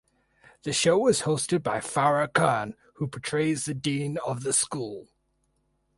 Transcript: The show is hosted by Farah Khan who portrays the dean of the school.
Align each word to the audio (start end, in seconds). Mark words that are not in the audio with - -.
The 0.63 0.73
show 0.73 1.05
is 1.09 1.21
hosted 1.29 1.61
by 1.61 1.77
Farah 1.77 2.33
Khan 2.33 2.73
who 2.95 3.05
portrays 3.07 3.65
the 3.65 3.75
dean 3.75 4.17
of 4.25 4.41
the 4.41 4.51
school. 4.51 5.09